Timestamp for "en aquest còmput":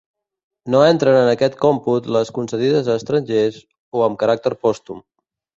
1.17-2.09